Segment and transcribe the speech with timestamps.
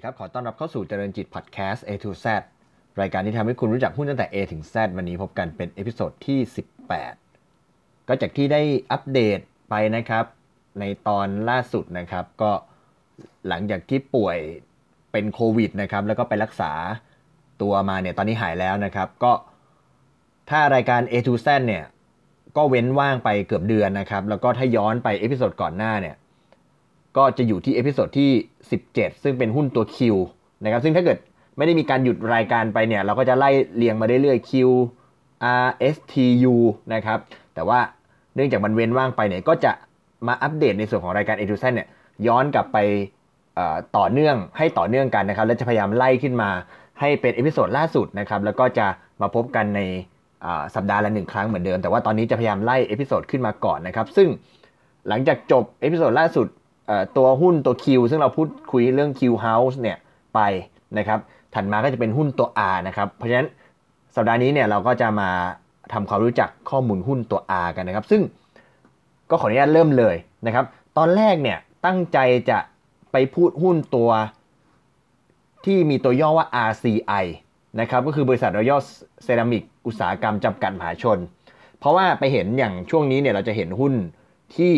[0.00, 2.26] ดีครับ ขอต้อนรับเข้าสู่เจริญจิตพอดแคสต์ A to Z
[3.00, 6.38] รายการที่ทำให้คุณรู้จักหุ้นตั้งแต่ A ถึง Z วันนี้พบกันเป็น episode ที่
[7.24, 9.38] 18 ก็จากที่ได้อัปเดต
[9.70, 10.24] ไปนะครับ
[10.80, 12.52] ในตอนล่าสุดนะครับ ก็
[13.48, 14.38] หลังจากที่ป่วย
[15.12, 16.72] เป็นโควิดนะครับ แล้วก็ไปรักษา
[17.62, 19.32] ตัวมาเนี่ย ตอนนี้หายแล้วนะครับ ก็
[20.50, 21.84] ถ้ารายการ A to Z เนี่ย
[22.56, 26.16] ก็เว้นว่างไปเกือบเดือนนะครับ แล้วก็ถ้าย้อนไป episode ก่อนหน้าเนี่ย
[27.16, 28.30] ก็จะอยู่ที่ episode ที่
[28.76, 29.98] 17 ซึ่งเป็นหุ้นตัว Q
[30.64, 31.18] นะครับซึ่งถ้าเกิด
[31.56, 34.52] ไม่ได้มีการหยุดรายการไปเนี่ย เราก็จะไล่เรียงมาเรื่อยๆ Q
[35.64, 36.14] R S T
[36.52, 36.56] U
[36.94, 37.18] นะครับ
[37.54, 37.80] แต่ว่า
[38.34, 39.72] เนื่องจากมันเว้นว่างไปเนี่ยก็จะ
[40.26, 41.88] มาอัปเดตในส่วนของรายการ e d u c a t เนี่ย
[42.26, 42.78] ย้อนกลับไป
[43.96, 46.50] ต่อเนื่องให้ต่อเนื่องกันนะครับ และจะพยายามไล่ขึ้นมา
[47.00, 48.86] ให้เป็น episode ล่าสุดนะครับแล้วก็จะ
[49.20, 49.80] มาพบกันใน
[50.74, 54.28] สัปดาห์ละหนึ่งครั้งเหมือนเดิม แต่ว่าตอนนี้จะพยายามไล่ episode ขึ้นมาก่อนนะครับ ซึ่ง
[55.08, 56.46] หลังจากจบ episode ล่าสุด
[57.16, 59.96] ตัวหุ้นตัว Q ซึ่งเราพูดคุยเรื่อง Q House เนี่ย
[60.34, 60.40] ไป
[60.98, 61.18] นะครับ
[61.54, 63.48] ถัดมาก็จะเป็นหุ้นตัว R นะครับ เพราะฉะนั้น
[64.16, 65.30] สัปดาห์นี้เนี่ยเราก็จะมา
[65.92, 68.22] ทำความรู้จักข้อมูลหุ้นตัว R กันนะครับ ซึ่ง
[69.30, 70.64] ก็ขออนุญาตเริ่มเลยนะครับ
[70.96, 72.18] ตอนแรกเนี่ยตั้งใจ
[72.50, 72.58] จะ
[73.12, 74.10] ไปพูดหุ้นตัว
[75.64, 77.24] ที่มีตัวย่อว่า RCI
[77.80, 78.78] นะครับก็คือบริษัทรอยัล
[79.24, 81.18] เซรามิกอุตสาหกรรมจำกัดมหาชน
[81.78, 83.94] เพราะว่าไปเห็นอย่างช่วงนี้เนี่ยเราจะเห็นหุ้น
[84.56, 84.74] ที่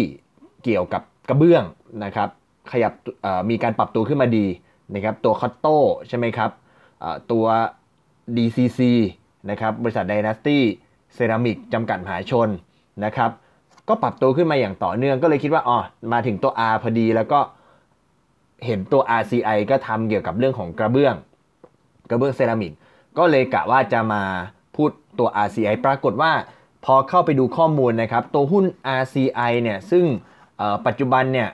[0.65, 1.65] เกี่ยวกับกระเบื้อง
[2.05, 2.29] นะครับ
[2.73, 2.93] ขยับ
[3.51, 4.47] มีการปรับตัวขึ้นมาดี
[4.95, 5.77] นะครับตัวคอตโต้
[6.09, 6.51] ใช่ไหมครับ
[7.33, 7.45] ตัว
[8.37, 8.81] DCC
[9.51, 10.59] นะครับบริษัท Dynasty
[11.15, 12.49] เซรามิกจำกัดมหาชน
[13.05, 13.31] นะครับ
[13.89, 15.79] ก็ปรับตัวขึ้นมาอย่างต่อเนื่องก็เลยคิดว่าอ๋อ
[16.13, 17.41] มาถึงตัว R พอดีแล้วก็
[18.67, 21.15] เห็นตัว RCI ก็ทำเกี่ยวกับเรื่องของกระเบื้อง
[22.11, 22.73] กระเบื้องเซรามิก
[23.19, 24.23] ก็เลยกะว่าจะมา
[24.77, 26.33] พูดตัว RCI ปรากฏว่า
[26.85, 28.65] พอเข้าไปดูข้อมูลนะครับ ตัวหุ้น
[29.01, 30.05] RCI เนี่ยซึ่ง
[30.87, 31.49] ปัจจุบันเนี่ย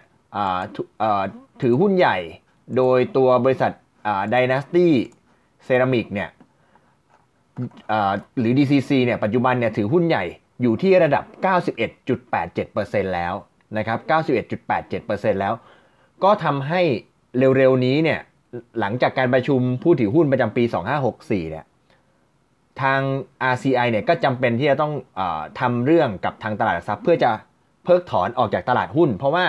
[1.63, 2.19] ถือหุ้นใหญ่
[2.77, 3.73] โดยตัวบริษัท
[4.35, 4.89] Dynasty
[5.67, 6.31] Ceramic เนี่ย
[8.39, 10.25] หรือ DCC เนี่ยปัจจุบันเนี่ยถือหุ้นใหญ่
[10.63, 11.25] อยู่ที่ระดับ
[11.99, 13.35] 91.87%แล้ว
[13.79, 13.99] นะครับ
[14.71, 15.55] 91.87%แล้ว
[16.25, 16.83] ก็ทำให้
[17.57, 18.21] เร็วๆนี้เนี่ย
[18.81, 20.65] หลังจากการประชุมผู้ถือหุ้นประจำปี
[21.09, 21.65] 2564 เนี่ย
[22.83, 23.01] ทาง
[23.53, 25.21] RCI เนี่ยก็จำเป็นที่จะต้องอ
[25.61, 27.31] ทำเรื่องกับทางตลาดทรัพย์เพื่อจะ
[27.85, 29.45] เพิกถอนออกจากตลาดหุ้น เพราะว่า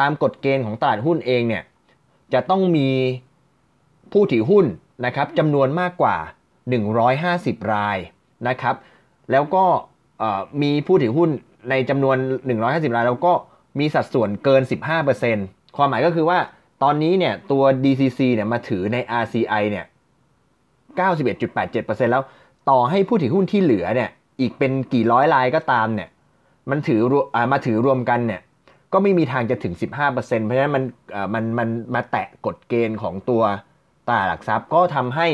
[0.00, 1.62] ตามกฎเกณฑ์ของตลาดหุ้นเองเนี่ย
[2.32, 2.88] จะต้องมี
[4.12, 4.66] ผู้ถือหุ้น
[5.06, 6.16] นะครับจำนวนมากกว่า
[6.94, 7.98] 150 ราย
[8.48, 8.76] นะครับ
[9.32, 9.64] แล้วก็
[10.62, 11.30] มีผู้ถือหุ้น
[11.70, 12.16] ในจำนวน
[12.56, 13.32] 150 ราย แล้วก็
[13.78, 14.62] มีสัดส่วนเกิน
[15.18, 16.38] 15%ความหมายก็คือว่า
[16.82, 19.84] ตอนนี้เนี่ยตัว DCC เนี่ยมาถือใน RCI เนี่ย
[20.98, 22.22] 91.87%แล้ว
[22.70, 24.10] ต่อให้ผู้ถือหุ้นที่เหลือเนี่ย
[24.40, 26.08] อีกเป็นกี่ร้อยรายก็ตามเนี่ย
[26.70, 27.00] มันถือ
[27.52, 28.40] มาถือรวมกันเนี่ย
[28.94, 30.84] ก็ไม่มีทางจะถึง 15%เพราะฉะนั้นมัน
[31.34, 33.42] มันมันมาแตะกฎเกณฑ์ของตัว
[34.08, 35.28] ตลาดหลักทรัพย์ ก็ทำให้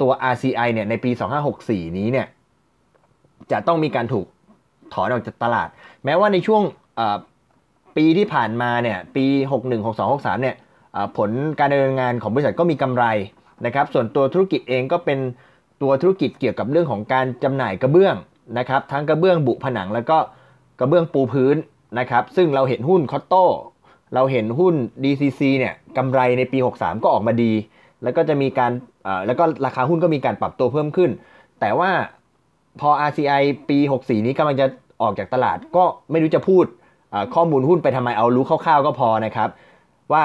[0.00, 1.10] ตัว RCI เนี่ยในปี
[1.54, 2.26] 2564 นี้เนี่ย
[3.52, 4.26] จะต้องมีการถูก
[4.94, 5.68] ถอนออกจากตลาด
[6.04, 6.62] แม้ว่าในช่วง
[7.96, 10.56] ปีที่ผ่านมาเนี่ยปี 61 62 63 เนี่ย
[11.16, 13.04] ผลการดำเนินงานของบริษัทก็มีกำไร
[13.66, 15.18] นะครับ ส่วนตัวธุรกิจเองก็เป็น
[15.82, 18.16] ตัวธุรกิจเกี่ยวกับเรื่องของการจำหน่ายกระเบื้อง
[18.58, 20.18] นะครับ ทั้งกระเบื้องบุผนังแล้วก็
[20.80, 21.56] กระเบื้องปูพื้น
[21.98, 23.44] นะครับซึ่งเราเห็นหุ้นคอตโต้
[24.14, 27.52] เราเห็นหุ้น DCC เนี่ยกำไรในปี 63 ก็ออกมาดี
[28.02, 28.72] แล้วก็จะมีการ
[29.26, 31.10] แล้วก็ราคาหุ้นก็มีการปรับตัวเพิ่มขึ้น
[31.60, 31.90] แต่ว่า
[32.80, 34.66] พอ RCI ปี 64 นี้กำลังจะ
[35.02, 36.64] ออกจากตลาดก็ไม่รู้จะพูด
[37.34, 39.48] ข้อมูลหุ้นไปทำไมเอารู้คร่าวๆก็พอนะครับ
[40.12, 40.24] ว่า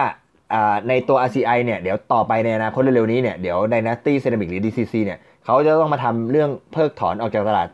[0.87, 7.67] ในตัว RCI เนี่ยเดี๋ยวต่อไปในอนาคตเร็วๆนี้เนี่ยเดี๋ยว Dynasty Ceramic หรือ DCC เนี่ยเขาจะต้องมาทำเรื่องเพิกถอนออกจากตลาด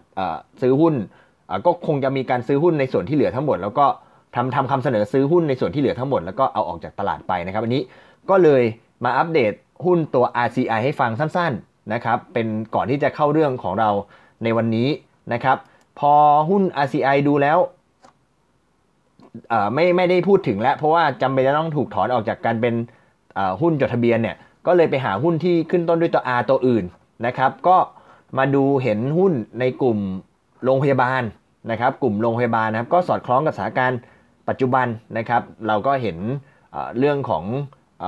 [0.62, 0.94] ซื้อหุ้น
[1.66, 3.86] ก็คงจะมีการซื้อหุ้นในส่วนที่เหลือทั้งหมด แล้วก็
[4.36, 7.82] ทำทำคำเสนอซื้อหุ้นในส่วนที่เหลือทั้งหมดแล้วก็เอาออกจากตลาดไปนะครับวันนี้
[8.30, 8.64] ก็เลย
[9.06, 9.54] มาอัปเดต
[9.86, 13.90] หุ้นตัว RCI ให้ฟังสั้นๆนะครับเป็นก่อนที่จะเข้าเรื่องของเรา
[14.44, 14.90] ในวันนี้
[15.34, 15.58] นะครับ
[16.00, 16.14] พอ
[16.50, 17.58] หุ้น RCI ดูแล้ว
[19.74, 22.74] ไม่ไม่ได้พูดถึงแล้ว เพราะว่าจำเป็นจะต้องถูกถอนออกจากการเป็น
[23.62, 24.36] หุ้นจดทะเบียนเนี่ย
[24.68, 26.86] ก็เลยไปหาหุ้นที่ขึ้นต้นด้วยตัว R ตัวอื่น
[27.26, 27.78] นะครับ ก็
[28.38, 30.00] มาดูเห็นหุ้นในกลุ่ม
[30.64, 31.22] โรงพยาบาล
[31.72, 34.00] นะครับกลุ่มโรงพยาบาลนะครับก็สอดคล้องกับสถานการณ์
[34.50, 34.88] ปัจจุบัน
[35.18, 36.18] นะครับ เราก็เห็น
[36.98, 37.44] เรื่องของ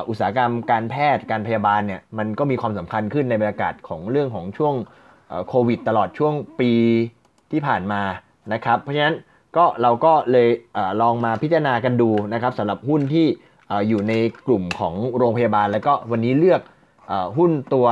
[0.10, 4.74] อุตสาหกรรมการแพทย์การพยาบาลเนี่ยมันก็มีความสำคัญขึ้นในบรรยากาศของเรื่องของช่วง
[5.48, 6.72] โควิด ตลอดช่วงปี
[7.52, 8.02] ที่ผ่านมา
[8.54, 9.16] นะครับ เพราะฉะนั้น
[9.58, 13.28] ก็เราก็เลยอลองมาพิจารณากันดูนะครับสำหรับหุ้นที่
[13.88, 14.14] อยู่ใน
[14.48, 16.62] กลุ่มของโรงพยาบาล แล้วก็วันนี้เลือก
[17.38, 17.88] หุ้นตัว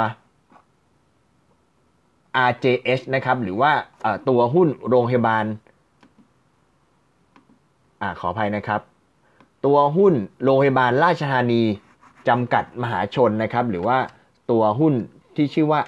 [2.50, 3.72] RJH นะครับ หรือว่า
[4.30, 5.46] ตัวหุ้นโรงพยาบาล
[8.02, 8.82] อขออภัยนะครับ
[9.66, 10.14] ตัวหุ้น
[10.44, 11.64] โรงพยาบาลราชธานี
[12.28, 13.98] จำกัดมหาชนนะครับ หรือว่า
[14.52, 14.94] ตัวหุ้น
[15.36, 15.80] ที่ชื่อว่า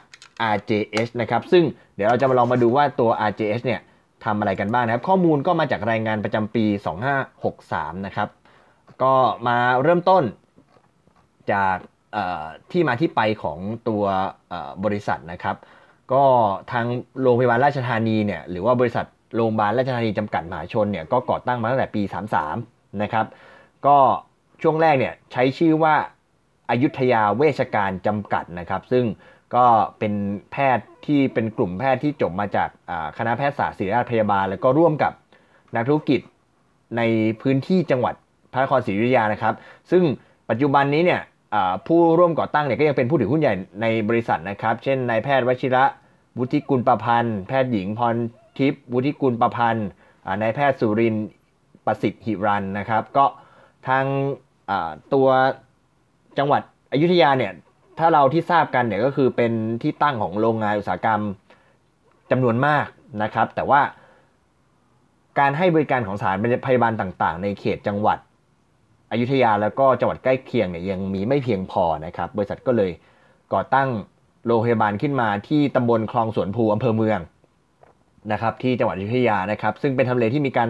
[0.53, 1.63] RJS นะครับ ซึ่ง
[1.95, 3.81] เดี๋ยวเราจะมาลองมาดูว่าตัว RJS เนี่ย
[4.25, 6.65] ทำอะไรกันบ้างนะครับ ข้อมูลก็มาจากรายงานประจำปี
[7.35, 8.29] 2563 นะครับ
[9.03, 9.13] ก็
[9.47, 10.23] มาเริ่มต้น
[11.53, 11.77] จาก
[12.71, 13.59] ที่มาที่ไปของ
[13.89, 14.03] ตัว
[14.83, 15.55] บริษัทนะครับ
[16.13, 16.23] ก็
[16.71, 16.85] ทาง
[17.21, 19.05] โรงพยาบาลราชธานีเนี่ยหรือว่าบริษัท
[19.35, 22.01] โรงพยาบาลราชธานีจำกัดมหาชนเนี่ยก็ก่อตั้งมาตั้งแต่ปี
[22.51, 23.25] 33 นะครับ
[23.85, 23.97] ก็
[24.61, 25.95] ช่วงแรกเนี่ยใช้ชื่อว่า
[26.69, 29.05] อายุทยาเวชการจำกัดนะครับ ซึ่ง
[29.55, 29.65] ก็
[29.99, 30.13] เป็น
[30.51, 32.69] แพทย์ที่เป็นกลุ่มแพทย์ที่จบมาจาก
[33.17, 35.13] คณะแพทยศาสตร์ศิริราชพยาบาล แล้วก็ร่วมกับ
[35.75, 36.21] นักธุรกิจ
[36.97, 37.01] ใน
[37.41, 38.15] พื้นที่จังหวัด
[38.51, 39.53] พระนครศรีอยุธยานะครับ
[39.91, 40.03] ซึ่ง
[40.49, 41.21] ปัจจุบันนี้เนี่ย
[41.87, 45.85] ผู้ร่วมก่อตั้งเนี่ยก็ยังเป็นผู้ถือหุ้นใหญ่ในบริษัทนะครับ เช่นนายแพทย์วชิระ
[46.37, 48.15] วุฒิกุลประพันธ์ แพทย์หญิงพร
[48.57, 49.87] ทิพย์วุฒิกุลประพันธ์
[50.41, 51.15] นายแพทย์สุริน
[51.85, 53.25] ประสิทธิ์หิรันนะครับ ก็
[53.87, 54.05] ทาง
[55.13, 55.27] ตัว
[56.37, 56.61] จังหวัด
[56.93, 57.53] อยุธยาเนี่ย
[57.99, 61.21] ถ้าเราที่ทราบกันเนี่ยก็คือเป็นที่ตั้งของโรงงานอุตสาหกรรม
[62.31, 62.87] จำนวนมาก
[63.23, 63.81] นะครับ แต่ว่า
[65.39, 66.35] การให้บริการของสถาน
[66.65, 68.17] พยาบาลต่างๆ ในเขตจังหวัด
[69.11, 72.91] อยุธยาแล้วก็จังหวัดใกล้เคียงเนี่ยยังมีไม่เพียงพอนะครับ บริษัทก็เลย
[73.53, 73.89] ก่อตั้ง
[74.45, 77.19] โรงพยาบาลขึ้นมาที่ตำบลคลองสวนภูอำเภอเมือง
[78.31, 80.69] นะครับ ที่จังหวัดอยุธยานะครับ ซึ่งเป็นทำเลที่มีการ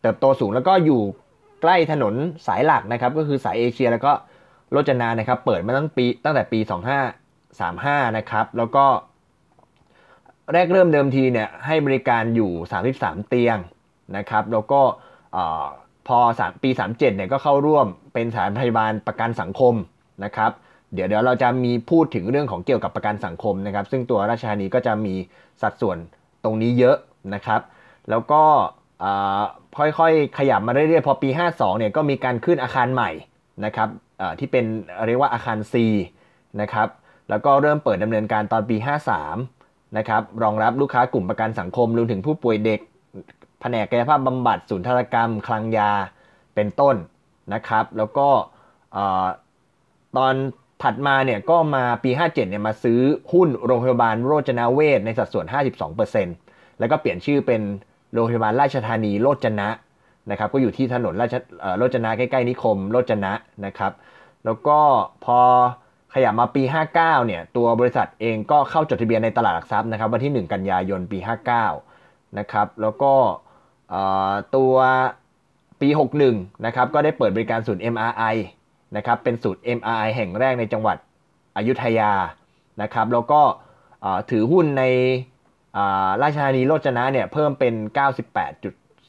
[0.00, 1.00] เติบโตสูง แล้วก็อยู่
[1.62, 2.14] ใกล้ถนน
[2.46, 4.12] สายหลักนะครับ ก็คือสายเอเชียแล้วก็
[4.70, 6.58] โรจนานะครับ เปิดมาตั้งปีตั้งแต่ปี
[7.38, 8.86] 2535 นะครับ แล้วก็
[10.52, 12.50] แรกเริ่มเดิมทีเนี่ยให้บริการอยู่
[12.90, 13.56] 33 เตียง
[14.16, 14.80] นะครับ แล้วก็
[16.08, 16.18] พอ
[16.62, 19.74] ปี 37เนี่ยก็เข้าร่วมเป็นสถานพยาบาลประกันสังคม
[20.24, 20.50] นะครับ
[20.94, 25.14] เดี๋ยวเดี๋ยวเราจะมีพูดถึงเรื่องของเกี่ยวกับประกันสังคมนะครับ ซึ่งตัวราชธานีก็จะมี
[25.62, 25.98] สัดส่วน
[26.44, 26.96] ตรงนี้เยอะ
[27.34, 27.60] นะครับ
[28.10, 28.42] แล้วก็
[29.78, 33.10] ค่อยๆ ขยับมาเรื่อยๆ พอปี 52เนี่ยก็มีการขึ้นอาคารใหม่
[33.64, 33.88] นะครับ
[34.38, 34.64] ที่เป็น
[35.06, 35.74] เรียกว่าอาคาร C
[36.60, 36.88] นะครับ
[37.30, 38.76] แล้วก็เริ่มเปิดดำเนินการตอนปี
[39.32, 42.80] 53นะครับ รองรับลูกค้ากลุ่มประกันสังคมรวมถึงผู้ป่วยเด็ก
[43.60, 45.90] แผนกกายภาพบำบัดศูนย์ธารกรรม คลังยา
[46.54, 46.96] เป็นต้น
[47.54, 48.28] นะครับ แล้วก็
[50.16, 50.34] ตอน
[50.82, 53.00] ถัดมาเนี่ยก็มาปี 57เนี่ยมาซื้อ
[53.32, 55.46] หุ้นโรงพยาบาลโรจนาเวศในสัดส่วน
[56.12, 57.62] 52%แล้วก็เปลี่ยนชื่อเป็น
[58.12, 59.68] โรงพยาบาลราชธานีโรจนะ
[60.30, 61.34] นะครับก็อยู่ที่ถนนราช
[61.78, 63.32] โรจนะใกล้ๆนิคมโรจนะ
[63.66, 63.92] นะครับ
[64.44, 64.78] แล้วก็
[65.24, 65.40] พอ
[66.14, 71.18] ขยับมาปี 59เนี่ยตัวบริษัทเองก็เข้าจดทะเบียนในตลาดหลักทรัพย์นะครับวันที่ 1 กันยายนปี
[71.78, 73.12] 59นะครับแล้วก็
[74.56, 74.74] ตัว
[75.80, 75.88] ปี
[76.26, 78.36] 61 นะครับ ก็ได้เปิดบริการศูนย์ MRI
[78.96, 80.96] นะครับ เป็นศูนย์ MRI แห่งแรกในจังหวัด
[81.56, 82.12] อยุธยา
[82.82, 83.40] นะครับ แล้วก็
[84.30, 84.84] ถือหุ้นใน
[86.22, 87.74] ราชธานีโรจนะเนี่ยเพิ่มเป็น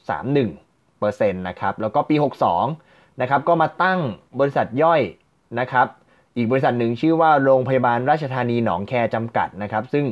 [0.08, 2.16] 98.31%นะครับ แล้วก็ปี
[2.64, 3.98] 62 นะครับ ก็มาตั้ง
[4.40, 5.00] บริษัทย่อย
[5.60, 5.86] นะครับ
[6.36, 10.04] อีกบริษัทหนึ่งชื่อว่าโรงพยาบาลราชธานีหนองแคจำกัดนะครับ ซึ่ง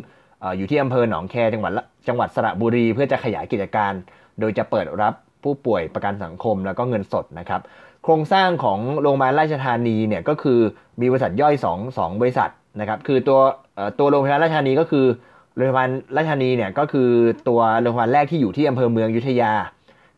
[0.57, 1.73] อยู่ที่อำเภอหนองแคจังหวัด
[2.09, 3.93] จังหวัดสระบุรีเพื่อจะขยายกิจการ
[4.41, 7.61] โดยจะเปิดรับผู้ป่วยประกันสังคมแล้วก็เงินสดนะครับ
[8.05, 10.61] โครงสร้างของโรงพยาบาลราชธานีเนี่ยก็คือ
[11.01, 12.51] มีบริษัทย่อย2 2บริษัท
[12.81, 13.41] นะครับ คือตัว
[13.99, 15.07] ตัวโรงพยาบาลราชธานีก็คือ
[15.57, 17.11] โรงพยาบาลราชธานีเนี่ยก็คือ
[17.49, 19.53] ตัวโรงพยาบาลแรกที่อยู่ที่อำเภอเมืองยุธยา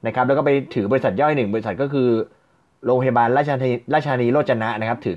[0.07, 2.09] นะครับ แล้วก็ไปถือบริษัทย่อยหนึ่งบริษัทก็คือ
[2.85, 5.15] โรงพยาบาลราชธานีราชธานีโรจนะนะครับถือ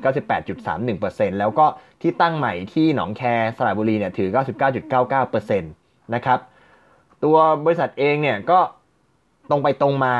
[0.63, 1.65] 98.31%แล้วก็
[2.01, 3.21] ที่ตั้งใหม่ที่หนองแค
[3.57, 4.29] สระบุรีเนี่ยถือ
[5.01, 6.39] 99.99%นะครับ
[7.23, 8.59] ตัวบริษัทเองเนี่ยก็
[9.49, 10.15] ตรงไปตรงมา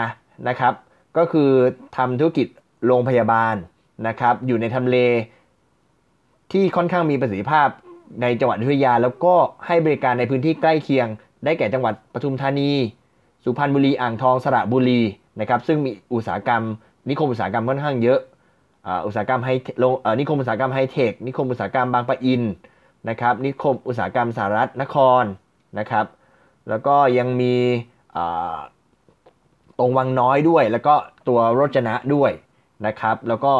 [0.47, 0.73] นะครับ
[1.17, 1.49] ก็คือ
[1.97, 2.47] ทำธุรกิจ
[2.85, 3.55] โรงพยาบาล
[4.07, 4.97] นะครับ อยู่ในทำเล
[6.51, 7.67] ที่ค่อนข้างมีประสิทธิภาพ
[8.21, 9.33] ในจังหวัดอุทยา แล้วก็
[9.65, 11.07] ให้บริการในพื้นที่ใกล้เคียง
[11.45, 12.71] ได้แก่จังหวัดปทุมธานี
[13.43, 15.01] สุพรรณบุรีอ่างทองสระบุรี
[15.39, 16.63] นะครับซึ่งมีอุตสาหกรรม
[17.09, 18.19] นิคมอุตสาหกรรมค่อนข้างเยอะ
[19.05, 19.49] อุตสาหกรรมไฮ
[20.19, 22.43] นิคมอุตสาหกรรมไฮเทคนิคมอุตสาหกรรมบางปะอิน
[23.09, 25.23] นะครับนิคมอุตสาหกรรมสหรัฐนคร
[25.79, 26.05] นะครับ
[26.69, 27.55] แล้วก็ยังมี
[29.79, 30.93] ตรงวังน้อยด้วย แล้วก็
[31.27, 32.31] ตัวโรจนะด้วย
[32.87, 33.53] นะครับ แล้วก็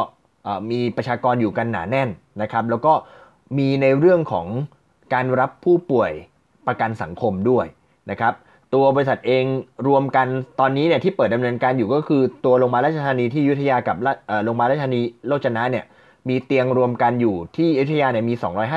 [0.72, 2.10] มีประชากรอยู่กันหนาแน่น
[2.42, 2.94] นะครับ แล้วก็
[3.58, 4.48] มีในเรื่องของ
[5.14, 6.12] การรับผู้ป่วย
[6.68, 7.66] ประกันสังคมด้วย
[8.12, 8.34] นะครับ
[8.74, 9.46] ตัวบริษัทเอง
[9.88, 10.28] รวมกัน
[10.60, 13.98] ตอนนี้เนี่ยที่เปิดดำเนินการอยู่ก็คือตัวโรงพยาบาลราชธานีที่ยุทธยากับ
[14.44, 15.86] โรงพยาบาลราชธานีโรจนะเนี่ย
[16.30, 18.34] มีเตียงรวมกันอยู่ที่ยุธยาเนี่ยมี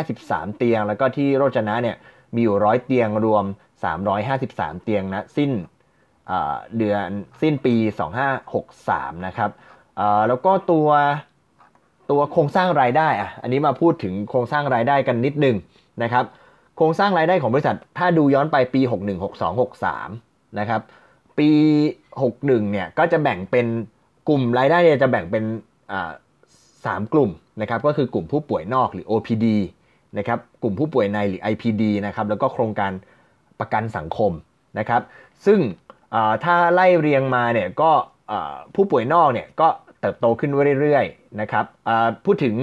[0.06, 1.96] 253 เตียง แล้วก็ที่โรจนะเนี่ย
[2.34, 3.44] มีอยู่ร้อยเตียงรวม
[4.14, 5.50] 353 เตียงนะสิ้น
[6.78, 7.08] เดือน
[7.42, 7.74] สิ้นปี
[8.50, 9.50] 2563 นะครับ
[10.28, 10.88] แล้วก็ตัว
[12.10, 15.56] ตัวโครงสร้างรายได้อะอันนี้มาพูดถึงโครงสร้างรายได้กันนิดนึง
[16.02, 16.24] นะครับ
[16.76, 19.60] โครงสร้างรายได้ของบริษัทถ้าดูย้อนไปปี 61 62
[19.90, 20.80] 63 นะครับ
[21.38, 21.50] ปี
[22.10, 23.66] 61 เนี่ยก็จะแบ่งเป็น
[24.28, 25.44] กลุ่มรายได้เนี่ยจะแบ่งเป็น
[26.28, 29.46] 3กลุ่มนะครับก็คือกลุ่มผู้ป่วยนอกหรือ OPD
[30.18, 32.92] นะครับกลุ่มผู้ป่วยในหรือ IPD นะครับแล้วก็โครงการ
[33.60, 34.32] ประกันสังคม
[34.78, 35.02] นะครับ
[35.46, 35.58] ซึ่ง
[36.44, 37.90] ถ้าไล่เรียงมาเนี่ยก็
[38.74, 39.68] ผู้ป่วยนอกเนี่ยก็
[40.00, 40.50] เติบโตขึ้น
[40.80, 41.64] เรื่อยๆนะครับ
[42.24, 42.56] พูดถึง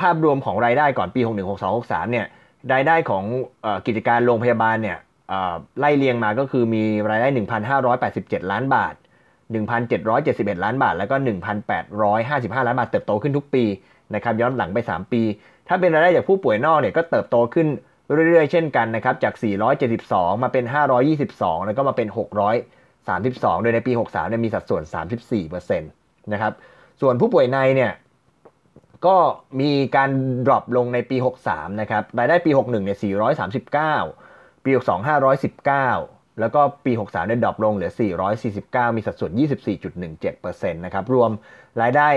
[0.00, 1.20] ภาพรวมของรายได้ก่อนปี
[1.66, 2.26] 616263เนี่ย
[2.72, 3.24] รายได้ของ
[3.86, 4.98] กิจการโรงพยาบาลเนี่ย
[5.80, 7.28] ไล่เรียงมาก็คือมีรายได้
[7.88, 8.94] 1,587 ล้านบาท
[9.78, 11.16] 1,771 ล้านบาท แล้วก็
[11.90, 13.64] 1,855 ล้านบาทเติบโตขึ้นทุกปี
[14.14, 15.22] นะครับย้อนหลังไป 3 ปี
[15.68, 17.66] ถ้าเป็นรายได้จากผู้ป่วยนอกเนี่ยก็เติบโตขึ้น
[18.14, 19.34] เรื่อยๆ เช่นกันนะครับ จาก
[19.88, 20.64] 472 มาเป็น
[21.14, 22.08] 522 แล้วก็มาเป็น
[22.76, 24.82] 632 โดยในปี 63เนี่ยมีสัดส่วน
[25.32, 26.52] 34%นะครับ
[27.00, 27.92] ส่วนผู้ป่วยในเนี่ย
[29.06, 29.16] ก็
[29.60, 30.10] มีการ
[30.46, 31.16] drop ลงในปี
[31.48, 32.98] 63 นะครับ รายได้ปี 61 เนี่ย
[33.98, 35.06] 439 ปี 62
[35.56, 37.92] 519 แล้วก็ปี 63 เนี่ย drop ลงเหลือ
[38.44, 39.32] 449 มีสัดส่วน
[40.02, 41.30] 24.17%นะครับ รวม
[41.82, 42.08] รายได้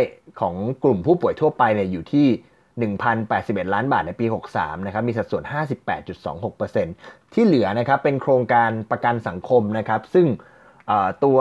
[0.41, 2.27] ของกลุ่มผู้ป่วยทั่วไปเนี่ยอยู่ที่
[3.23, 5.43] 1,081 ล้านบาทในปี 63 นะครับ มีสัดส่วน
[6.19, 10.27] 58.26%ที่เหลือนะครับเป็นโครงการประกันสังคมนะครับ ซึ่ง
[11.23, 11.39] ตัว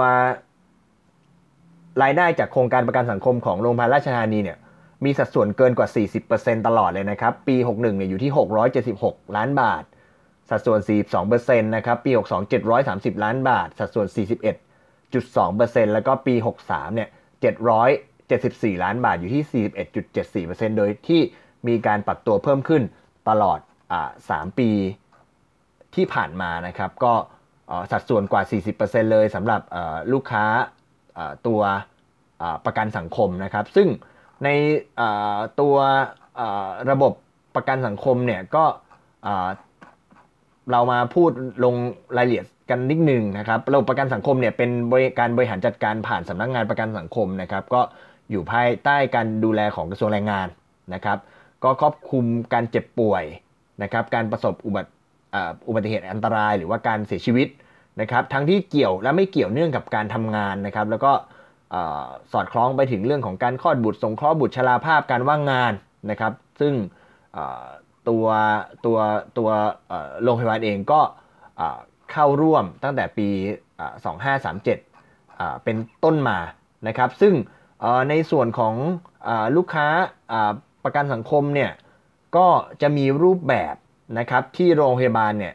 [2.02, 4.58] รายได้จากโครงการประกันสังคมของโรงพยาบาลราชธานีเนี่ย
[5.04, 5.88] มีสัดส่วนเกินกว่า
[6.26, 8.32] 40%ตลอดเลยนะครับ ปี 61 เนี่ยอยู่ที่
[8.82, 9.84] 676 ล้านบาท
[10.50, 10.80] สัดส่วน
[11.20, 14.06] 42%นะครับ ปี 62 730 ล้านบาท สัดส่วน
[14.94, 16.34] 41.2%แล้วก็ปี
[16.66, 17.08] 63 เนี่ย
[18.30, 21.20] 74 ล้านบาทอยู่ที่ 41.74%โดยที่
[21.68, 22.82] มีการปรับตัวเพิ่มขึ้น
[23.28, 23.58] ตลอด
[23.92, 24.70] อ่า3ปี
[25.94, 27.12] ที่ผ่านมานะครับ ก็
[27.92, 28.42] สัดส่วนกว่า
[28.76, 29.60] 40%เลยสำหรับ
[30.12, 30.44] ลูกค้า
[31.46, 31.60] ตัว
[32.64, 33.88] ประกันสังคมนะครับ ซึ่ง
[34.44, 34.48] ใน
[35.60, 35.74] ตัว
[36.90, 37.12] ระบบ
[37.54, 38.64] ประกันสังคมเนี่ยก็
[40.72, 41.30] เรามาพูด
[41.64, 41.74] ลง
[42.16, 47.80] รายละเอียดกันนิดนึงนะครับระบบประกันสังคมเนี่ยเป็นบริการบริหารจัดการผ่านสำนักงงานประกันสังคมนะครับ ก็
[48.30, 50.48] อยู่ภายใต้การดูแลของกระทรวงแรงงาน
[50.94, 51.18] นะครับ
[51.64, 53.24] ก็ครอบคลุมการเจ็บป่วย
[53.82, 54.90] นะครับ การประสบอุบัติ
[55.68, 57.48] อุบัติเหตุอันตรายหรือว่าการเสียชีวิต
[58.00, 61.12] นะครับ ทั้งที่เกี่ยวและไม่เกี่ยวเนื่องกับการทำงานนะครับ แล้วก็
[62.32, 65.72] สอดคล้องไปถึงเรื่องของการคลอดบุตรสงเคราะห์บุตรชราภาพการว่างงาน
[66.10, 66.74] นะครับ ซึ่ง
[68.08, 68.24] ตัว
[68.84, 68.98] ตัว
[69.38, 69.48] ตัว
[70.22, 71.00] โรงพยาบาลเองก็
[72.12, 73.28] เข้าร่วมตั้งแต่ปี
[74.26, 76.38] 2537 เป็นต้นมา
[76.88, 77.34] นะครับ ซึ่ง
[78.08, 78.74] ในส่วนของ
[79.56, 79.86] ลูกค้า
[80.84, 81.70] ประกันสังคมเนี่ย
[82.36, 82.48] ก็
[82.82, 83.74] จะมีรูปแบบ
[84.18, 85.54] นะครับที่โรงพยาบาลเนี่ย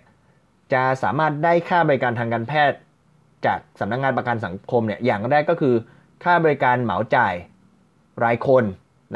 [0.73, 2.77] จะสามารถได้ค่าบริการทางการแพทย์
[3.45, 5.75] จากสำนักงงานประกันสังคมเนี่ยอย่างแรกก็คือ
[6.23, 7.33] ค่าบริการเหมาจ่าย
[8.23, 8.63] รายคน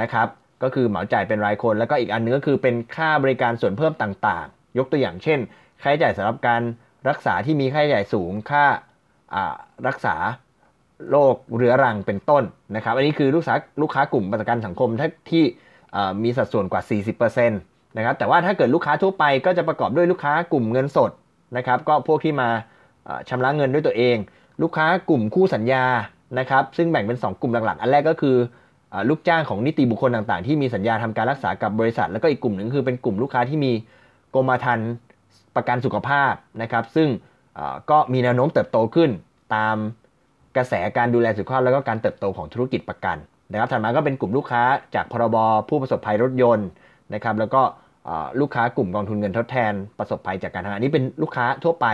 [0.01, 0.27] นะครับ
[0.63, 5.39] ก็คือเหมาจ่ายเป็นรายคน แล้วก็อีกอันนึงก็คือเป็นค่าบริการส่วนเพิ่มต่างๆ ยกตัวอย่างเช่น
[5.81, 6.61] ค่าใช้จ่ายสำหรับการ
[7.09, 8.65] รักษาที่มีค่าใช้จ่ายสูงค่า
[9.87, 10.15] รักษา
[11.11, 12.43] โรคเรื้อรังเป็นต้น
[12.75, 14.89] นะครับ อันนี้คือลูกค้าลูกค้ากลุ่มประกันสังคม
[15.29, 15.43] ที่
[16.23, 16.81] มีสัดส่วนกว่า
[17.19, 21.11] 40%นะครับ แต่ว่าถ้าเกิดลูกค้าทั่วไปก็จะประกอบด้วยลูกค้ากลุ่มเงินสด
[21.57, 22.49] นะครับ ก็พวกที่มา
[23.29, 24.17] ชำระเงินด้วยตัวเอง
[24.61, 25.85] ลูกค้ากลุ่มคู่สัญญา
[26.39, 28.35] นะครับ ซึ่งแบ่งเป็น 2 กลุ่มหลักๆ อันแรกก็คือ
[29.09, 33.71] ลูกจ้างของนิติบุคคลต่างๆ ที่มีสัญญาทำการรักษากับบริษัท แล้วก็อีกกลุ่มหนึ่งคือเป็นกลุ่มลูกค้าที่มี
[34.35, 34.89] กรมธรรม์
[35.55, 37.07] ประกันสุขภาพนะครับ ซึ่ง
[37.91, 39.09] ก็มีแนวโน้มเติบโตขึ้น
[39.55, 39.75] ตาม
[40.59, 43.17] กระแสการดูแลสุขภาพแล้วก็การเติบโตของธุรกิจประกัน
[43.51, 44.63] นะครับถัดมาก็เป็นกลุ่มลูกค้า
[44.95, 45.37] จากพรบ
[45.69, 46.67] ผู้ประสบภัยรถยนต์
[47.13, 47.61] นะครับแล้วก็
[48.39, 51.87] ลูกค้ากลุ่มกองทุนเงินทดแทนประสบภัยจากการทำงานนี้เป็นลูกค้าทั่วไป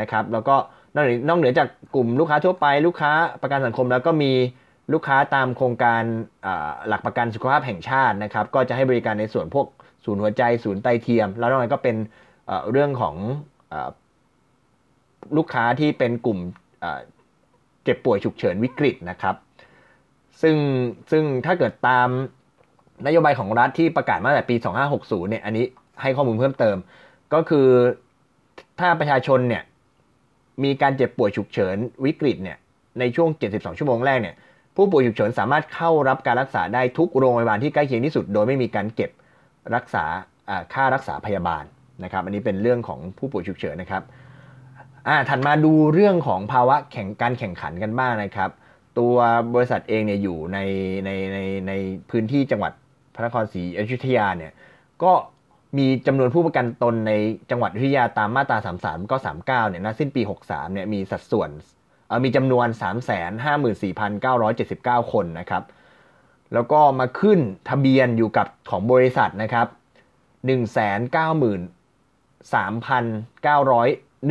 [0.00, 0.56] นะครับแล้วก็
[0.94, 4.32] นอกนอกเหนือจากกลุ่มลูกค้าทั่วไป ลูกค้าประกันสังคมแล้วก็มี
[4.92, 6.02] ลูกค้าตามโครงการ
[6.88, 9.66] หลักประกันสุขภาพแห่งชาตินะครับก็จะให้บริการในส่วนพวก
[10.04, 11.96] ศูนย์หัวใจศูนย์ไตเทียม แล้วนอกนั้นก็เป็น
[12.70, 13.14] เรื่องของ
[15.36, 16.38] ลูกค้าที่เป็นกลุ่ม
[17.84, 19.36] เจ็บป่วยฉุกเฉินวิกฤตนะครับ
[20.42, 20.56] ซึ่ง
[21.10, 22.08] ซึ่งถ้าเกิดตาม
[23.06, 24.56] นโยบายของรัฐที่ประกาศมาตั้งแต่ปี
[24.92, 25.64] 2560 เนี่ย อันนี้
[26.02, 26.76] ให้ข้อมูลเพิ่มเติม
[27.34, 27.68] ก็คือ
[28.80, 29.62] ถ้าประชาชนเนี่ย
[30.64, 32.58] มีการเจ็บป่วยฉุกเฉินวิกฤตเนี่ย
[32.98, 34.34] ในช่วง 72 ชั่วโมงแรกเนี่ย
[34.76, 39.10] ผู้ป่วยฉุกเฉินสามารถเข้ารับการรักษาได้ทุกโรงพยาบาลที่ใกล้เคียงที่สุด โดยไม่มีการเก็บ
[39.74, 40.04] รักษา
[40.74, 41.64] ค่ารักษาพยาบาล
[42.04, 44.02] นะครับ อันนี้เป็นเรื่องของผู้ป่วยฉุกเฉินนะครับ
[45.08, 48.50] อ่าถัดมาดูเรื่องของภาวะแข่งการแข่งขันกันบ้างนะครับ
[48.98, 49.14] ตัว
[49.54, 50.58] บริษัทเองเนี่ยอยู่ใน
[51.04, 51.72] ในในใน
[52.10, 52.72] พื้นที่จังหวัด
[53.14, 54.52] พระนครศรีอยุธยาเนี่ย
[55.02, 55.12] ก็
[55.78, 57.12] มีจำนวนผู้ประกันตนใน
[57.50, 61.50] จังหวัดวิทยาตามมาตรา 33 ก็ 39 เนี่ยนะสิ้นปี 63 เนี่ยมีสัดส่วน
[62.24, 62.66] มีจำนวน
[64.30, 65.62] 354,979 คนนะครับ
[66.54, 69.66] แล้วก็มาขึ้นทะเบียนอยู่กับของบริษัทนะครับ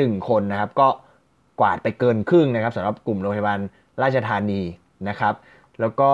[0.01, 0.87] 1 คนนะครับ ก็
[1.59, 3.59] กวาดไปเกินครึ่งนะครับสำหรับกลุ่มโรงพยาบาล
[4.01, 4.61] ราชธานี
[5.09, 5.33] นะครับ
[5.81, 6.11] แล้วก็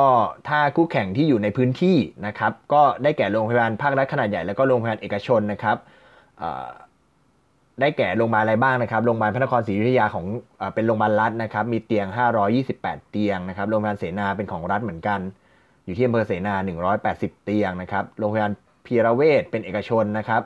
[0.47, 5.77] ถ้าคู่แข่งที่อยู่ในพื้นที่นะครับก็ได้แก่โรงพยาบาลภาครัฐขนาดใหญ่แล้วก็โรงพยาบาลเอกชนนะครับ
[7.79, 10.25] ได้แก่โรงพยาบาลอะไรบ้างนะครับโรงพยาบาลพระนครศรีอยุธยาของ
[10.59, 12.07] อเป็นโรงพยาบาลรัฐนะครับมีเตียง
[12.59, 15.19] 528 เตียงนะครับโรงพยาบาลเสนาเป็นของรัฐเหมือนกัน
[15.85, 16.55] อยู่ที่อำเภอเสนา
[16.99, 18.53] 180 เตียงนะครับโรงพยาบาล
[18.85, 20.41] พีระเวศเป็นเอกชนนะครับ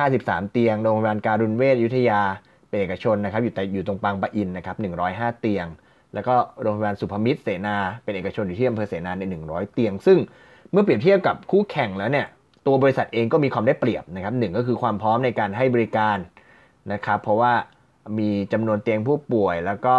[0.00, 2.20] 53 เตียง โรงพยาบาลการุณเวชยุทธยา
[2.76, 4.76] เป็นเอกชนนะครับอยู่แต่อยู่ตรงปางปะอินนะครับ
[5.08, 5.66] 105 เตียง
[6.14, 10.18] แล้วก็โรงพยาบาลสุภมิตรเสนา เป็นเอกชนอยู่ที่อำเภอเสนาใน 100 เตียง ซึ่ง
[10.72, 12.26] เมื่อเปรียบเทียบกับคู่แข่งแล้วเนี่ย
[12.66, 16.18] ตัวบริษัทเองก็มีความได้เปรียบนะครับหนึ่งก็คือความพร้อมในการให้บริการ
[16.92, 17.52] นะครับเพราะว่า
[18.18, 19.96] มีจำนวนเตียงผู้ป่วย แล้วก็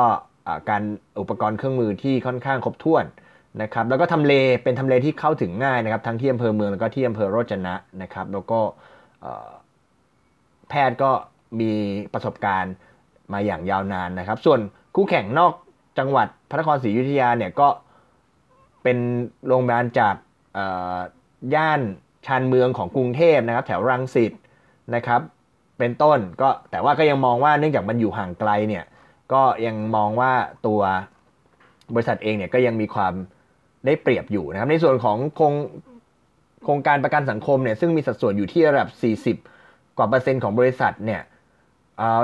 [0.69, 0.84] การ
[1.19, 3.05] อุปกรณ์เครื่องมือที่ค่อนข้างครบถ้วน
[3.62, 8.60] นะครับแล้วก็ทำเลเป็นทำเลที่เข้าถึงง่ายนะครับทั้งที่อำเภอเมืองแล้วก็ที่อำเภอโรจนะนะครับแล้วก็
[10.69, 11.12] แพทย์ก็
[11.59, 11.71] มี
[12.13, 12.73] ประสบการณ์
[13.33, 14.59] มาอย่างยาวนานนะครับ ส่วน
[14.95, 15.53] คู่แข่งนอก
[15.99, 17.67] จังหวัดพระนครศรีอยุธยาเนี่ยก็
[18.83, 18.97] เป็น
[19.47, 20.15] โรงพยาบาลจาก
[21.55, 21.81] ย่าน
[22.25, 24.31] ชานเมืองของกรุงเทพนะครับ แถวรังสิต
[24.95, 25.21] นะครับ
[25.77, 28.83] เป็นต้นก็แต่ว่าก็ยังมองว่าเนื่องจากมันอยู่ห่างไกลเนี่ย
[29.33, 30.31] ก็ยังมองว่า
[30.67, 30.81] ตัว
[31.93, 33.13] บริษัทเองเนี่ยก็ยังมีความ
[33.85, 35.55] ได้เปรียบอยู่นะครับ ในส่วนของโครง
[36.63, 38.89] โครงการประกันสังคมเนี่ยซึ่งมีสัดส่วนอยู่ที่ระดับ
[39.43, 41.21] 40 กว่าเปอร์เซ็นต์ของบริษัทเนี่ย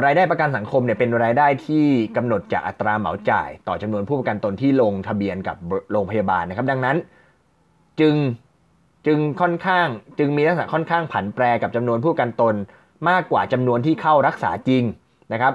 [0.05, 1.85] รายได้ประกันสังคมเนี่ยเป็นรายได้ที่
[2.17, 5.57] กำหนดจากอัตราเหมาจ่าย ต่อจำนวนผู้ประกันตนที่ลงทะเบียนกับ
[5.91, 6.97] โรงพยาบาลนะครับ ดังนั้น
[7.99, 8.15] จึง
[9.07, 9.87] จึงค่อนข้าง
[10.19, 12.55] จึงมีลักษณะค่อนข้างผันแปรกับจำนวนผู้ประกันตน
[13.09, 14.83] มากกว่าจำนวนที่เข้ารักษาจริง
[15.33, 15.53] นะครับ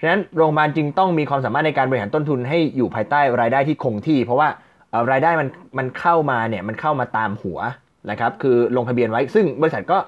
[0.00, 4.48] ฉะนั้นโรงพยาบาลจึงต้องมีความสามารถในการบริหารต้นทุนให้อยู่ภายใต้รายได้ที่คงที่ เพราะว่า
[5.10, 7.58] รายได้มันมันเข้ามาเนี่ยมันเข้ามาตามหัว
[8.10, 9.98] นะครับคือลงทะเบียนไว้ซึ่งบริษัทก็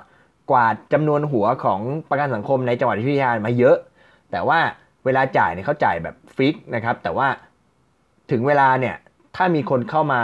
[0.51, 1.81] กวาดจำนวนหัวของ
[2.11, 3.77] ประกันสังคมในจังหวัดพิทยามาเยอะ
[4.31, 4.59] แต่ว่า
[5.05, 7.29] เวลาจ่ายเนี่ยเขาจ่ายแบบฟิกนะครับ แต่ว่า
[8.31, 8.97] ถึงเวลาเนี่ย
[9.37, 10.21] ถ้ามีคนเข้ามา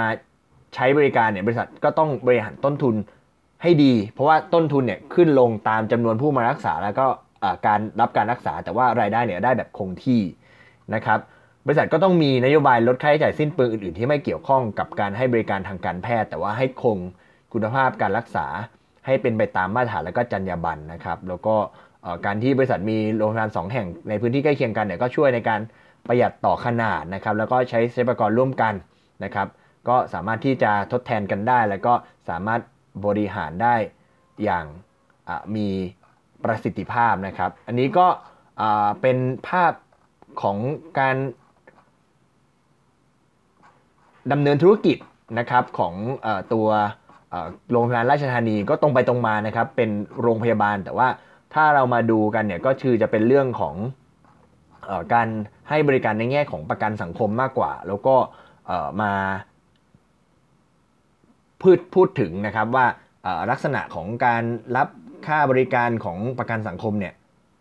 [0.74, 2.94] ใช้บริการเนี่ยบริษัทก็ต้องบริหารต้นทุน
[3.62, 7.06] ให้ดี เพราะว่าต้นทุนเนี่ยขึ้นลงตามจำนวนผู้มารักษาแล้วก็
[7.66, 10.22] การรับการรักษาแต่ว่ารายได้เนี่ยได้แบบคงที่
[10.94, 11.18] นะครับ
[11.66, 16.98] บริษัทก็ต้องมีนโยบายลดค่าใช้จ่ายสิ้นเปลืองอื่นๆ ที่ไม่เกี่ยวข้องกับการให้บริการทางการแพทย์ แต่ว่าให้คง
[17.52, 18.46] คุณภาพการรักษา
[19.06, 21.56] ให้เป็นไปตามมาตรฐานและก็จรรยาบรรณนะครับ แล้วก็
[22.26, 25.60] การที่บริษัทมีโรงพยาบาลสองแห่งในพื้นที่ใกล้เคียงกันเนี่ยก็ช่วยในการ
[26.06, 28.74] ประหยัดต่อขนาดนะครับ แล้วก็ใช้ทรัพยากรร่วมกัน
[29.24, 29.48] นะครับ
[29.88, 31.94] ก็สามารถที่จะทดแทนกันได้ แล้วก็
[32.28, 32.60] สามารถ
[33.06, 33.74] บริหารได้
[34.44, 34.64] อย่าง
[35.56, 35.68] มี
[36.44, 38.06] ประสิทธิภาพนะครับ อันนี้ก็
[39.00, 39.72] เป็นภาพ
[40.42, 40.58] ของ
[40.98, 41.16] การ
[44.32, 44.96] ดำเนินธุรกิจ
[45.38, 45.94] นะครับของ
[46.26, 46.68] อตัว
[47.70, 51.08] โรงพยาบาลราชธานีก็ตรงไปตรงมานะครับ เป็นโรงพยาบาลแต่ว่า
[51.54, 53.74] ถ้าเรามาดูกันเนี่ยก็คือจะเป็นเรื่องของ
[54.88, 55.28] อการ
[55.68, 58.16] ให้บริการในแง่ของประกันสังคมมากกว่า แล้วก็
[59.02, 59.12] มา
[61.60, 62.86] พูดพูดถึงนะครับว่า
[63.50, 64.42] ลักษณะของการ
[64.76, 64.88] รับ
[65.26, 67.14] ค่าบริการของประกันสังคมเนี่ย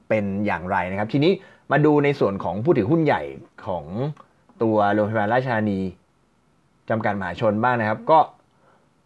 [0.09, 1.31] เป็นอย่างไรนะครับ ทีนี้
[1.71, 3.21] มาดูในส่วนของผู้ถือหุ้นใหญ่
[3.67, 3.86] ของ
[4.63, 5.79] ตัวโรงพยาบาลราชธานี
[6.89, 8.19] จำกัดมหาชนบ้างนะครับ ก็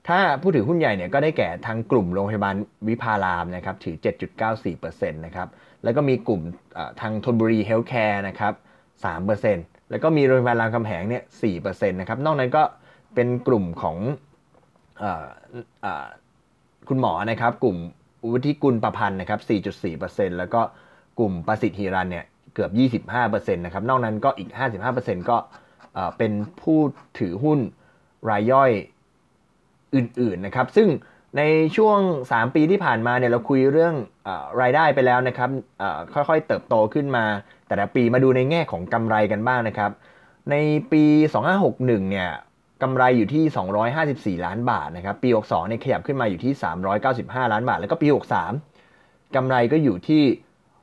[0.08, 2.56] ถ้าผู้ถือหุ้นใหญ่เนี่ยก็ได้แก่ทางกลุ่มโรงพยาบาล
[2.88, 3.96] วิภารามนะครับถือ
[4.56, 5.48] 7.94%นะครับ
[5.84, 6.42] แล้วก็มีกลุ่ม
[7.02, 8.54] ทางธนบุรีเฮลท์แคร์นะครับ
[9.22, 11.24] 3%แล้วก็มีโรงพยาบาลรามคำแหงเนี่ย
[11.60, 12.64] 4%นะครับนอกนั้นก็
[13.16, 13.98] เป็นกลุ่มของ
[16.88, 17.78] คุณหมอนะครับกลุ่ม
[18.32, 19.40] วุฒิกุลประพันธ์นะครับ
[19.90, 20.62] 4.4%แล้วก็
[21.20, 24.50] กลุ่มประสิทธิรันเนี่ยเกือบ 25%นะครับนอกนั้นก็อีก
[24.90, 25.38] 55%ก็
[26.18, 26.80] เป็นผู้
[27.20, 27.60] ถือหุ้น
[28.30, 28.72] รายย่อย
[29.96, 30.88] อื่นๆนะครับ ซึ่ง
[31.38, 31.42] ใน
[31.78, 32.00] ช่วง
[32.32, 33.94] 3 ปีที่ผ่านมาเนี่ยเราคุยเรื่อง
[34.28, 34.30] อ
[34.62, 35.50] รายได้ไปแล้วนะครับ
[36.14, 37.26] ค่อยๆเติบโตขึ้นมา
[37.68, 39.92] แต่ละปีมาดูในแง่ของกำไรกันบ้างนะครับ
[40.52, 40.56] ใน
[40.92, 41.04] ปี
[41.58, 42.30] 2561 เนี่ย
[42.84, 46.54] กำไรอยู่ที่ 254 ล้านบาทนะครับ ปี 62 เนี่ยขยับขึ้นมาอยู่ที่
[47.04, 48.08] 395 ล้านบาท แล้วก็ปี
[48.72, 50.24] 63 กำไรก็อยู่ที่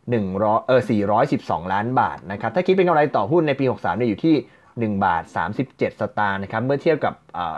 [0.05, 0.83] 100เออ
[1.27, 4.35] 412 ล้านบาทนะครับ ถ้าคิดเป็นกำไรต่อหุ้นในปี 63 เนี่ยอยู่ที่
[4.79, 5.23] 1 บาท
[5.61, 7.15] 37 สตางค์นะครับ เมื่อเทียบกับ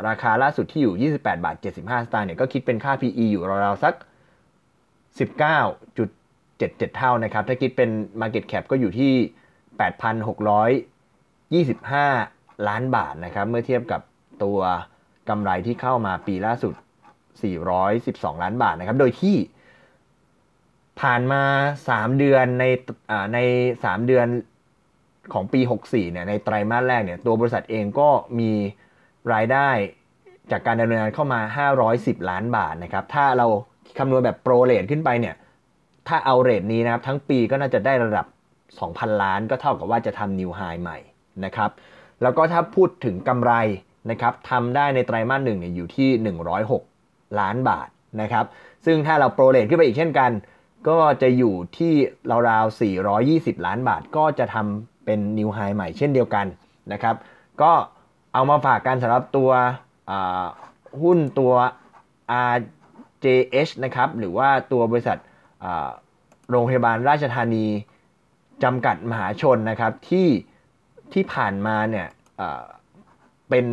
[0.09, 3.95] ราคาล่าสุดที่อยู่ 28 บาท 75 สตางค์เนี่ยก็คิดเป็นค่า PE อยู่ราวๆสัก
[5.19, 9.13] 19.77 เท่านะครับ ถ้าคิดเป็น Market Cap ก็อยู่ที่
[11.71, 14.01] 8,625 ล้านบาทนะครับ เมื่อเทียบกับ
[14.43, 14.59] ตัว
[15.29, 16.75] กำไรที่เข้ามาปีล่าสุด
[17.59, 19.37] 412 ล้านบาทนะครับ โดยที่
[21.01, 21.43] ผ่านมา
[21.85, 22.65] 3 เดือนใน
[23.35, 23.39] ใน
[23.75, 24.27] 3 เดือน
[25.33, 28.09] ของปี 64 เนี่ยในไตรมาสแรกเนี่ยตัวบริษัทเองก็
[28.39, 28.51] มี
[29.33, 29.69] รายได้
[30.51, 31.41] จากการดำเนินงานเข้ามา
[31.87, 33.47] 510 ล้านบาทนะครับ ถ้าเรา
[33.99, 35.35] คำนวณแบบโปรเรทขึ้นไปเนี่ย
[36.09, 38.27] ถ้าเอาเรทนี้นะครับ ทั้งปีก็น่าจะได้ระดับ
[38.73, 40.99] 2,000 ล้าน ก็เท่ากับว่าจะทำนิวไฮใหม่
[41.45, 41.71] นะครับ
[42.23, 43.53] แล้วก็ถ้าพูดถึงกำไร
[44.11, 46.09] นะครับทำได้ในไตรมาสหนึ่งเนี่ยอยู่ที่
[46.75, 47.89] 106 ล้านบาท
[48.21, 48.45] นะครับ
[48.87, 50.31] ซึ่งถ้าเราโปรเลทขึ้นไปอีกเช่นกัน
[50.89, 51.93] ก็จะอยู่ที่
[52.49, 52.81] ราวๆ
[53.21, 56.47] 420 ล้านบาท ก็จะทำ เป็นนิวไฮใหม่เช่นเดียวกัน
[56.93, 57.15] นะครับ
[57.63, 57.73] ก็
[58.35, 59.51] เอามาฝากกันสำหรับตัว
[61.03, 61.53] หุ้นตัว
[62.55, 65.19] RJH นะครับหรือว่าตัวบริษัท
[66.51, 67.67] โรงพยาบาลราชธานี
[68.63, 70.29] จำกัดมหาชนนะครับที่
[71.13, 72.07] ที่ผ่านมาเนี่ย
[73.49, 73.67] เป็น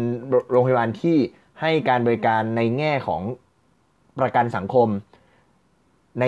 [0.49, 1.17] โรงพยาบาลที่
[1.61, 3.21] ให้การบริการในแง่ของ
[4.19, 4.87] ประกันสังคม
[6.19, 6.25] ใน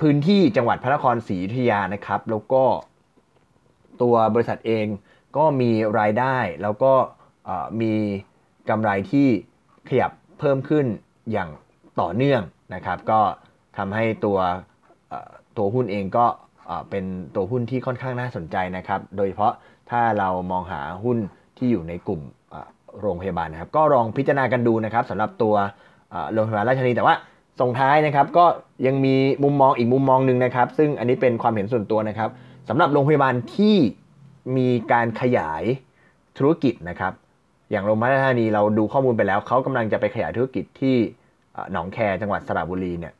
[0.00, 2.64] พื้นที่จังหวัดพระนครศรีอยุธยานะครับ แล้วก็
[4.02, 4.86] ตัวบริษัทเอง
[5.36, 6.92] ก็มีรายได้แล้วก็
[7.80, 7.92] มี
[8.70, 9.28] กำไรที่
[9.88, 10.86] ขยับเพิ่มขึ้น
[11.32, 11.50] อย่าง
[12.00, 12.42] ต่อเนื่อง
[12.74, 13.20] นะครับ ก็
[13.76, 14.38] ทำให้ตัว
[15.56, 16.26] ตัวหุ้นเองก็
[16.90, 17.04] เป็น
[17.34, 19.52] ตัวหุ้นที่ค่อนข้างน่าสนใจนะครับ โดยเฉพาะ
[19.90, 21.18] ถ้าเรามองหาหุ้น
[21.56, 22.20] ที่อยู่ในกลุ่ม
[23.00, 25.54] โรงพยาบาลนะครับ ก็ลองพิจารณากันดูนะครับสำหรับตัว
[26.32, 27.14] โรงพยาบาลราชนีแต่ว่า
[27.60, 28.46] ส่งท้ายนะครับก็
[28.86, 32.30] ยังมีมุมมองอีกมุมมองหนึ่งนะครับ ซึ่งอันนี้เป็นความเห็นส่วนตัวนะครับ
[32.68, 33.76] สำหรับโรงพยาบาลที่
[34.56, 35.62] มีการขยาย
[36.38, 37.12] ธุรกิจนะครับ
[37.70, 40.96] อย่างโรงพยาบาลธานีเราดูข้อมูลไปแล้ว เขากำลังจะไปขยายธุรกิจที่
[41.72, 43.12] หนองแคจังหวัดสระบุรีเนี่ย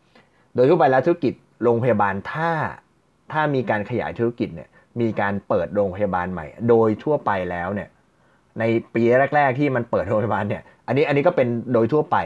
[0.55, 2.51] โดยทั่วไปแล้วธุรกิจโรงพยาบาลถ้า
[3.33, 4.69] ถ้ามีการขยายธุรกิจเนี่ย
[5.01, 7.89] มีการเปิดโรงพยาบาลใหม่ โดยทั่วไปแล้วเนี่ย
[8.59, 9.03] ในปี
[9.37, 12.17] แรก ๆ ที่มันเปิดโรงพยาบาลเนี่ยอันนี้อันนี้ก็เป็นโดยทั่วไป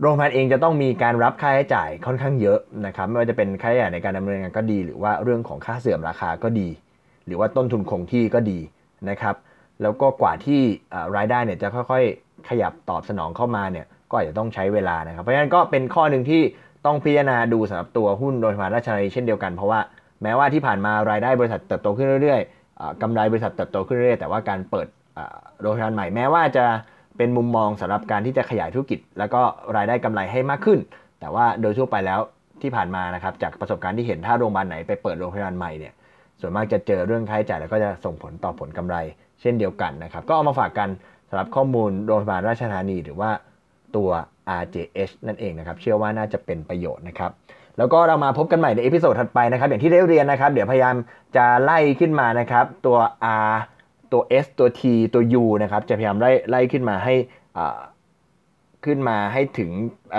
[0.00, 6.68] โรงพยาบาลเองจะต้องมีการรับค่าใช้จ่ายค่อนข้างเยอะนะครับไม่ว่าจะเป็นค่าใช้จ่ายในการดำเนินงานก็ดี หรือว่าเรื่องของค่าเสื่อมราคาก็ดี
[7.26, 8.58] หรือว่าต้นทุนคงที่ก็ดี
[9.10, 9.36] นะครับ
[9.82, 10.60] แล้วก็กว่าที่
[11.16, 16.42] รายได้เนี่ยจะค่อยๆ ขยับตอบสนองเข้ามาเนี่ยก็อาจจะต้องใช้เวลานะครับเพราะฉะนั้นก็เป็นข้อหนึ่งที่
[16.86, 19.80] ต้องพิจารณาดูสำหรับตัวหุ้นโดยพยาบาลราชธานีเช่นเดียวกันเพราะว่า
[20.22, 24.86] แม้ว่าที่ผ่านมารายได้บริษัทเติบโตขึ้นเรื่อยๆกำไรบริษัทเติบโตขึ้นเรื่อยๆแต่ว่าการเปิด
[25.60, 26.64] โรงพยาบาลใหม่แม้ว่าจะ
[27.16, 29.40] เป็นมุมมองสำหรับการที่จะขยายธุรกิจ แล้วก็
[29.76, 30.78] รายได้กำไรให้มากขึ้น
[31.20, 32.20] แต่ว่าโดยทั่วไปแล้ว
[32.62, 35.92] ที่ผ่านมานะครับจากประสบการณ์ที่เห็นถ้าโรงพยาบาลไหนไปเปิดโรงพยาบาลใหม่เนี่ย
[36.40, 38.96] ส่วนมากจะเจอเรื่องค่าใช้จ่ายแล้วก็จะส่งผลต่อผลกำไร
[39.40, 40.88] เช่นเดียวกันนะครับก็เอามาฝากกัน
[41.28, 43.30] สำหรับข้อมูลโรงพยาบาลราชธานีหรือว่า
[43.96, 44.10] ตัว
[44.60, 47.30] RJH นั่นเองนะครับเชื่อว่าน่าจะเป็นประโยชน์นะครับ
[47.78, 50.94] แล้วก็เรามาพบกันใหม่ใน episode ถัดไปนะครับอย่างที่ได้เรียนนะครับ เดี๋ยวพยายาม
[51.36, 52.98] จะไล่ขึ้นมานะครับตัว
[53.50, 53.54] R
[54.14, 54.82] ตัว S ตัว T
[55.14, 57.14] ตัว U นะครับจะพยายามไล่ไล่ขึ้นมาให้
[58.84, 59.70] ขึ้นมาให้ถึง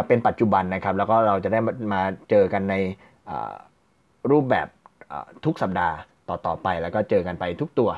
[0.07, 1.59] เป็นปัจจุบันนะครับ แล้วก็เราจะได้
[1.93, 2.75] มาเจอกันใน
[4.31, 4.67] รูปแบบ
[5.45, 5.95] ทุกสัปดาห์
[6.29, 7.89] ต่อต่อไป แล้วก็เจอกันไปทุกตัว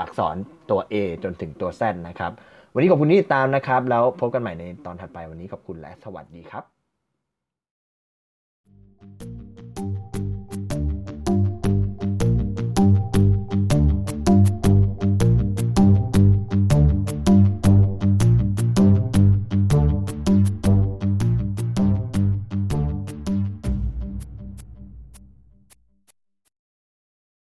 [0.00, 0.36] อักษร
[0.70, 2.32] ตัว A จนถึงตัว Z นะครับ
[2.72, 6.81] วันนี้ขอบคุณที่ติดตามนะครับ แล้วพบกันใหม่ในตอนถัดไปวันนี้ขอบคุณและสวัสดีครับ